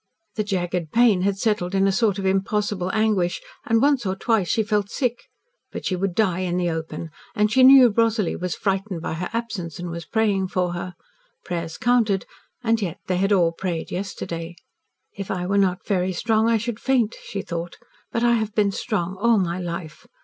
The 0.33 0.43
jagged 0.43 0.91
pain 0.91 1.21
had 1.21 1.37
settled 1.37 1.75
in 1.75 1.85
a 1.85 1.91
sort 1.91 2.17
of 2.17 2.25
impossible 2.25 2.89
anguish, 2.91 3.39
and 3.67 3.83
once 3.83 4.03
or 4.03 4.15
twice 4.15 4.47
she 4.49 4.63
felt 4.63 4.89
sick. 4.89 5.25
But 5.71 5.85
she 5.85 5.95
would 5.95 6.15
die 6.15 6.39
in 6.39 6.57
the 6.57 6.71
open 6.71 7.11
and 7.35 7.51
she 7.51 7.61
knew 7.61 7.87
Rosalie 7.89 8.35
was 8.35 8.55
frightened 8.55 9.03
by 9.03 9.13
her 9.13 9.29
absence, 9.31 9.77
and 9.77 9.91
was 9.91 10.05
praying 10.07 10.47
for 10.47 10.73
her. 10.73 10.95
Prayers 11.45 11.77
counted 11.77 12.25
and, 12.63 12.81
yet, 12.81 12.97
they 13.05 13.17
had 13.17 13.31
all 13.31 13.51
prayed 13.51 13.91
yesterday. 13.91 14.55
"If 15.15 15.29
I 15.29 15.45
were 15.45 15.59
not 15.59 15.85
very 15.85 16.13
strong, 16.13 16.49
I 16.49 16.57
should 16.57 16.79
faint," 16.79 17.15
she 17.23 17.43
thought. 17.43 17.77
"But 18.11 18.23
I 18.23 18.33
have 18.37 18.55
been 18.55 18.71
strong 18.71 19.17
all 19.21 19.37
my 19.37 19.59
life. 19.59 20.07